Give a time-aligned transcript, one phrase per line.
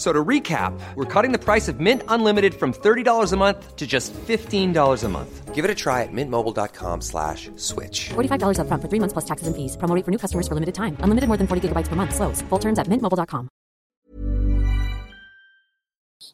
[0.00, 3.86] So to recap, we're cutting the price of Mint Unlimited from $30 a month to
[3.86, 5.54] just $15 a month.
[5.54, 8.08] Give it a try at mintmobile.com slash switch.
[8.08, 9.76] $45 up front for three months plus taxes and fees.
[9.76, 10.96] Promo rate for new customers for limited time.
[11.00, 12.14] Unlimited more than 40 gigabytes per month.
[12.14, 12.40] Slows.
[12.48, 13.50] Full terms at mintmobile.com.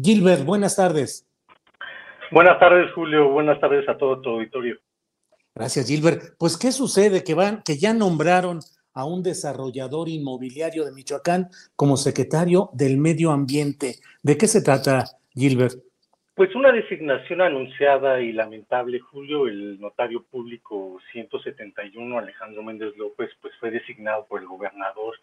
[0.00, 1.26] Gilbert, buenas tardes.
[2.30, 3.32] Buenas tardes, Julio.
[3.32, 4.76] Buenas tardes a todo tu auditorio.
[5.56, 6.36] Gracias, Gilbert.
[6.38, 7.24] Pues, ¿qué sucede?
[7.24, 8.60] Que van, que ya nombraron
[8.98, 13.94] a un desarrollador inmobiliario de Michoacán como secretario del Medio Ambiente.
[14.24, 15.76] ¿De qué se trata, Gilbert?
[16.34, 23.54] Pues una designación anunciada y lamentable, Julio, el notario público 171, Alejandro Méndez López, pues
[23.60, 25.14] fue designado por el gobernador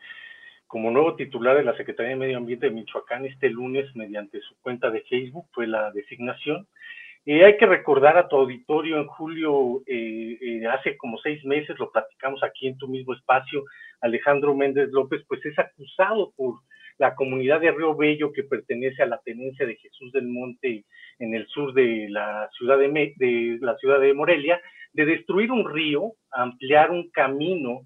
[0.67, 4.55] como nuevo titular de la Secretaría de Medio Ambiente de Michoacán este lunes mediante su
[4.61, 6.65] cuenta de Facebook, fue la designación.
[7.27, 11.75] Eh, hay que recordar a tu auditorio en julio, eh, eh, hace como seis meses,
[11.79, 13.63] lo platicamos aquí en tu mismo espacio,
[14.01, 16.59] Alejandro Méndez López, pues es acusado por
[16.99, 20.85] la comunidad de Río Bello que pertenece a la tenencia de Jesús del Monte
[21.17, 24.61] en el sur de la ciudad de, de la ciudad de Morelia,
[24.93, 27.81] de destruir un río, ampliar un camino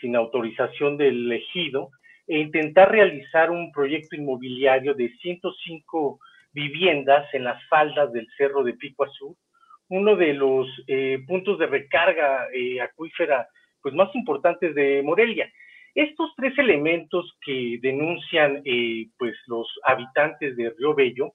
[0.00, 1.90] sin autorización del ejido
[2.26, 6.20] e intentar realizar un proyecto inmobiliario de 105
[6.58, 9.36] viviendas en las faldas del cerro de Pico Azul,
[9.90, 13.48] uno de los eh, puntos de recarga eh, acuífera
[13.80, 15.48] pues más importantes de Morelia.
[15.94, 21.34] Estos tres elementos que denuncian eh, pues los habitantes de Río Bello,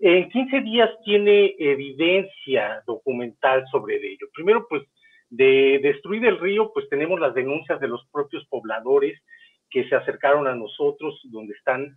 [0.00, 4.26] en 15 días tiene evidencia documental sobre ello.
[4.34, 4.82] Primero, pues
[5.30, 9.20] de destruir el río, pues tenemos las denuncias de los propios pobladores
[9.70, 11.94] que se acercaron a nosotros, donde están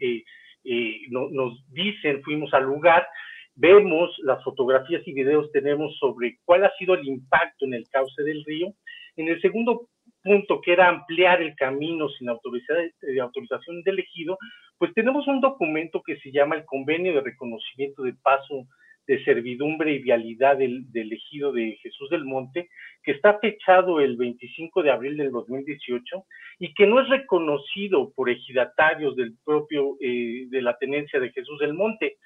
[1.10, 3.08] nos dicen, fuimos al lugar,
[3.56, 8.24] vemos las fotografías y videos tenemos sobre cuál ha sido el impacto en el cauce
[8.24, 8.74] del río.
[9.18, 9.90] En el segundo
[10.24, 14.38] punto, que era ampliar el camino sin eh, autorización del ejido,
[14.78, 18.68] pues tenemos un documento que se llama el Convenio de Reconocimiento de Paso
[19.08, 22.70] de servidumbre y vialidad del, ejido de Jesús del Monte,
[23.04, 26.26] que está fechado el 25 de abril del 2018
[26.60, 31.60] y que no es reconocido por ejidatarios del propio, eh, de la tenencia de Jesús
[31.60, 32.18] del Monte,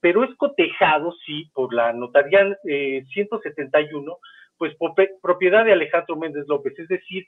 [0.00, 4.16] pero es cotejado, sí, por la notaría 171, eh,
[4.58, 4.76] pues
[5.22, 7.26] propiedad de Alejandro Méndez López, es decir,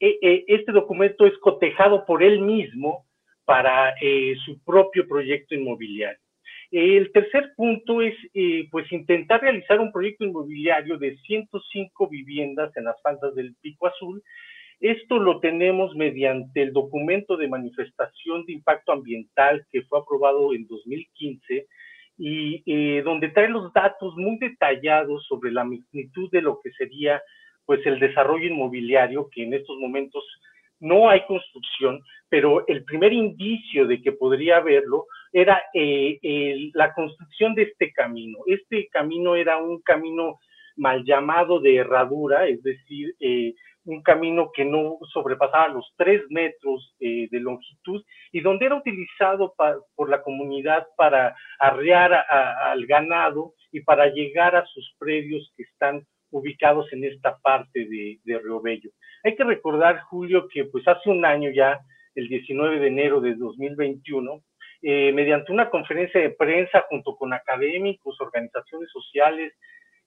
[0.00, 3.06] e, este documento es cotejado por él mismo
[3.44, 6.23] para eh, su propio proyecto inmobiliario.
[6.76, 12.82] El tercer punto es eh, pues intentar realizar un proyecto inmobiliario de 105 viviendas en
[12.82, 14.20] las faldas del Pico Azul.
[14.80, 20.66] Esto lo tenemos mediante el documento de manifestación de impacto ambiental que fue aprobado en
[20.66, 21.68] 2015
[22.18, 27.22] y eh, donde trae los datos muy detallados sobre la magnitud de lo que sería
[27.66, 30.24] pues el desarrollo inmobiliario que en estos momentos
[30.80, 37.56] no hay construcción, pero el primer indicio de que podría haberlo era eh, la construcción
[37.56, 38.38] de este camino.
[38.46, 40.38] Este camino era un camino
[40.76, 43.52] mal llamado de herradura, es decir, eh,
[43.84, 49.54] un camino que no sobrepasaba los tres metros eh, de longitud y donde era utilizado
[49.96, 56.06] por la comunidad para arrear al ganado y para llegar a sus predios que están
[56.30, 58.90] ubicados en esta parte de, de Río Bello.
[59.24, 61.80] Hay que recordar, Julio, que pues hace un año ya,
[62.14, 64.40] el 19 de enero de 2021,
[64.84, 69.52] eh, mediante una conferencia de prensa junto con académicos, organizaciones sociales,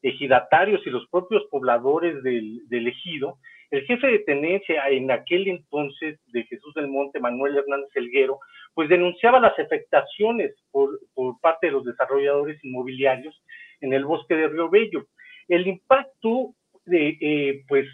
[0.01, 3.39] ejidatarios y los propios pobladores del, ejido,
[3.71, 8.39] el jefe de tenencia en aquel entonces de Jesús del Monte, Manuel Hernández Elguero,
[8.73, 13.35] pues denunciaba las afectaciones por, por parte de los desarrolladores inmobiliarios
[13.81, 15.07] en el bosque de Río Bello
[15.47, 16.53] el impacto
[16.85, 17.87] de, eh, pues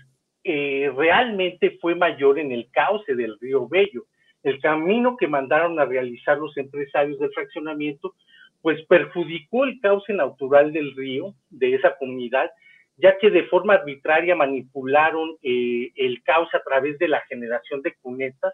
[0.44, 4.06] eh, realmente fue mayor en el cauce del río Bello.
[4.44, 8.14] El camino que mandaron a realizar los empresarios del fraccionamiento,
[8.62, 12.52] pues perjudicó el cauce natural del río, de esa comunidad,
[12.98, 17.94] ya que de forma arbitraria manipularon eh, el cauce a través de la generación de
[18.02, 18.54] cunetas,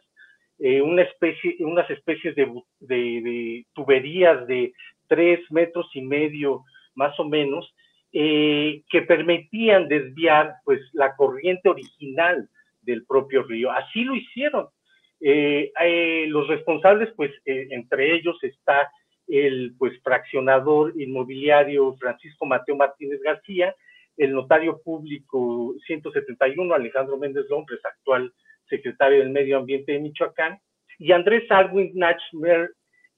[0.59, 4.73] eh, una especie, unas especies de, de, tuberías de
[5.07, 6.63] tres metros y medio
[6.95, 7.73] más o menos,
[8.11, 12.49] eh, que permitían desviar pues la corriente original
[12.81, 13.71] del propio río.
[13.71, 14.67] Así lo hicieron.
[15.19, 18.89] Los responsables, pues entre ellos está
[19.27, 23.75] el pues fraccionador inmobiliario Francisco Mateo Martínez García,
[24.17, 28.33] el notario público 171 Alejandro Méndez López, actual
[28.67, 30.59] secretario del Medio Ambiente de Michoacán,
[30.97, 32.71] y Andrés Alwin Nachmer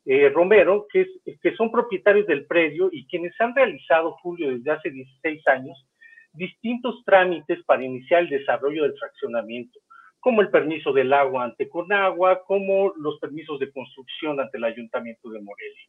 [0.06, 1.08] eh, Romero, que,
[1.42, 5.88] que son propietarios del predio y quienes han realizado, Julio, desde hace 16 años,
[6.34, 9.80] distintos trámites para iniciar el desarrollo del fraccionamiento,
[10.22, 15.30] como el permiso del agua ante Conagua, como los permisos de construcción ante el Ayuntamiento
[15.30, 15.88] de Morelia.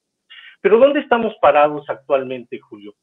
[0.62, 2.94] Pero ¿dónde estamos parados actualmente, Julio?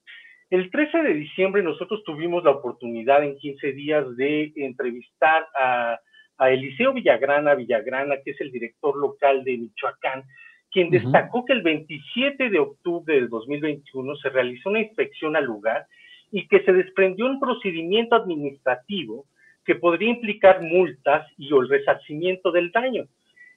[0.49, 5.99] El 13 de diciembre nosotros tuvimos la oportunidad en 15 días de entrevistar a,
[6.39, 10.23] Eliseo Villagrana Villagrana, que es el director local de Michoacán,
[10.71, 15.85] quien destacó que el 27 de octubre del 2021 se realizó una inspección al lugar
[16.31, 19.25] y que se desprendió un procedimiento administrativo
[19.65, 23.05] que podría implicar multas y o el resarcimiento del daño.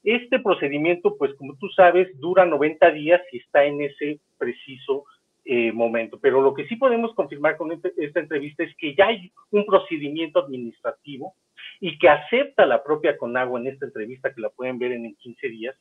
[0.04, 5.04] Este procedimiento, pues como tú sabes, dura 90 días y está en ese preciso
[5.44, 6.18] eh, momento.
[6.20, 9.64] Pero lo que sí podemos confirmar con este, esta entrevista es que ya hay un
[9.64, 11.34] procedimiento administrativo
[11.80, 15.48] y que acepta la propia Conagua en esta entrevista, que la pueden ver en, 15
[15.48, 15.76] días,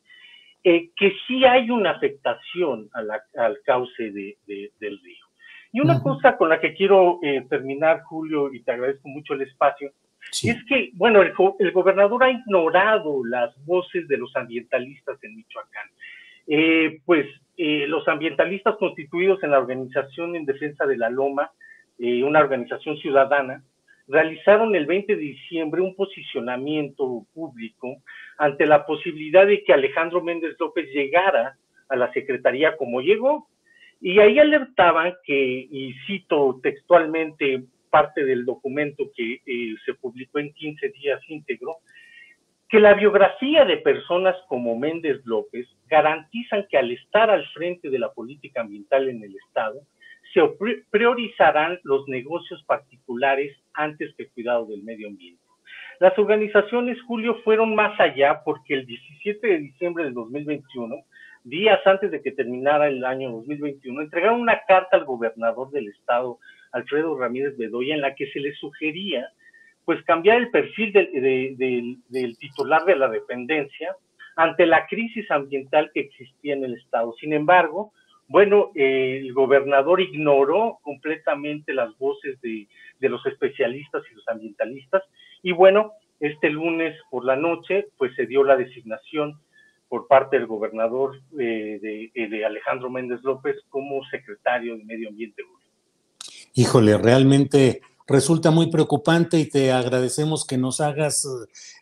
[0.64, 5.26] eh, que sí hay una afectación al cauce del río.
[5.74, 9.44] Y una cosa con la que quiero eh, terminar, Julio, y te agradezco mucho el
[9.44, 9.94] espacio,
[10.44, 15.88] es que, bueno, el, gobernador ha ignorado las voces de los ambientalistas en Michoacán.
[16.48, 17.28] Eh, pues
[17.58, 21.52] eh, los ambientalistas constituidos en la Organización en Defensa de la Loma,
[22.00, 23.64] eh, una organización ciudadana,
[24.08, 27.98] realizaron el 20 de diciembre un posicionamiento público
[28.38, 31.56] ante la posibilidad de que Alejandro Méndez López llegara
[31.88, 33.48] a la Secretaría como llegó.
[34.02, 40.54] Y ahí alertaban que, y cito textualmente, parte del documento que eh, se publicó en
[40.54, 41.78] 15 días íntegro,
[42.68, 48.00] que la biografía de personas como Méndez López garantizan que al estar al frente de
[48.00, 49.82] la política ambiental en el Estado,
[50.34, 50.42] se
[50.90, 55.42] priorizarán los negocios particulares antes que el cuidado del medio ambiente.
[56.00, 60.96] Las organizaciones, Julio, fueron más allá porque el 17 de diciembre del 2021,
[61.44, 66.40] días antes de que terminara el año 2021, entregaron una carta al gobernador del estado
[66.72, 69.30] Alfredo Ramírez Bedoya, en la que se le sugería
[69.86, 73.96] pues cambiar el perfil del, titular de la dependencia
[74.36, 77.14] ante la crisis ambiental que existía en el Estado.
[77.20, 77.92] Sin embargo,
[78.28, 82.68] bueno, el gobernador ignoró completamente las voces de,
[83.00, 85.04] los especialistas y los ambientalistas
[85.44, 89.40] y bueno, este lunes por la noche pues se dio la designación
[89.90, 95.44] por parte del gobernador eh, de, de, Alejandro Méndez López como secretario de Medio Ambiente
[96.54, 101.28] híjole, realmente resulta muy preocupante y te agradecemos que nos hagas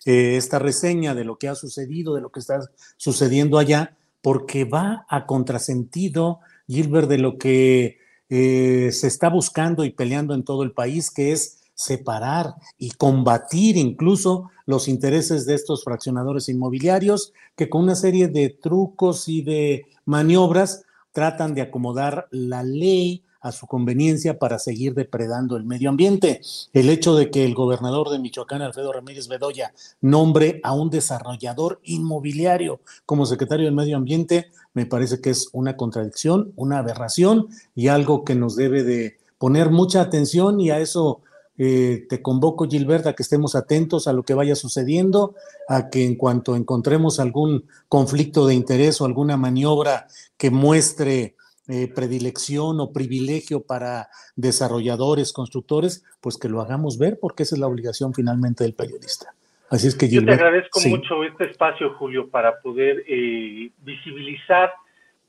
[0.05, 2.59] eh, esta reseña de lo que ha sucedido, de lo que está
[2.97, 7.99] sucediendo allá, porque va a contrasentido, Gilbert, de lo que
[8.29, 13.77] eh, se está buscando y peleando en todo el país, que es separar y combatir
[13.77, 19.85] incluso los intereses de estos fraccionadores inmobiliarios que con una serie de trucos y de
[20.03, 20.83] maniobras
[21.13, 26.41] tratan de acomodar la ley a su conveniencia para seguir depredando el medio ambiente.
[26.73, 31.79] El hecho de que el gobernador de Michoacán, Alfredo Ramírez Bedoya, nombre a un desarrollador
[31.83, 37.87] inmobiliario como secretario del medio ambiente, me parece que es una contradicción, una aberración y
[37.87, 41.21] algo que nos debe de poner mucha atención y a eso
[41.61, 45.35] eh, te convoco, Gilberta, a que estemos atentos a lo que vaya sucediendo,
[45.67, 51.35] a que en cuanto encontremos algún conflicto de interés o alguna maniobra que muestre
[51.69, 57.59] eh, predilección o privilegio para desarrolladores, constructores, pues que lo hagamos ver porque esa es
[57.59, 59.33] la obligación finalmente del periodista.
[59.69, 64.73] Así es que yo te agradezco mucho este espacio, Julio, para poder eh, visibilizar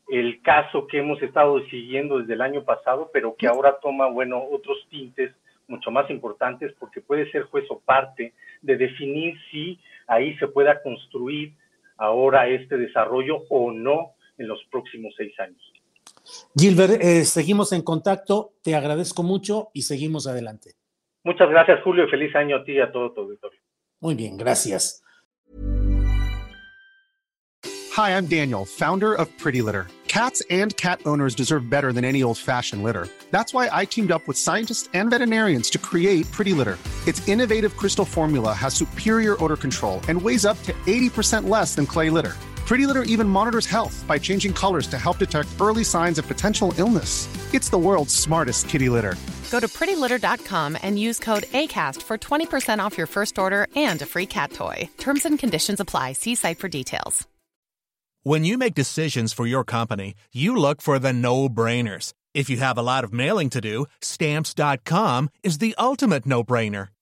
[0.09, 4.43] el caso que hemos estado siguiendo desde el año pasado, pero que ahora toma, bueno,
[4.51, 5.33] otros tintes
[5.69, 8.33] mucho más importantes porque puede ser juez o parte
[8.63, 11.53] de definir si ahí se pueda construir
[11.99, 15.70] ahora este desarrollo o no en los próximos seis años.
[16.57, 20.75] Gilbert, eh, seguimos en contacto, te agradezco mucho y seguimos adelante.
[21.25, 23.61] Muchas gracias, Julio, y feliz año a ti y a todo tu auditorio.
[24.01, 25.03] Muy bien, gracias.
[27.93, 29.89] Hi, I'm Daniel, founder of Pretty Litter.
[30.09, 33.07] Cats and cat owners deserve better than any old-fashioned litter.
[33.31, 36.79] That's why I teamed up with scientists and veterinarians to create Pretty Litter.
[37.07, 41.87] Its innovative crystal formula has superior odor control and weighs up to 80% less than
[41.87, 42.35] clay litter.
[42.71, 46.73] Pretty Litter even monitors health by changing colors to help detect early signs of potential
[46.79, 47.27] illness.
[47.53, 49.17] It's the world's smartest kitty litter.
[49.51, 54.07] Go to prettylitter.com and use code ACAST for 20% off your first order and a
[54.07, 54.89] free cat toy.
[54.99, 56.13] Terms and conditions apply.
[56.13, 57.27] See site for details.
[58.23, 62.13] When you make decisions for your company, you look for the no brainers.
[62.35, 66.89] If you have a lot of mailing to do, stamps.com is the ultimate no brainer.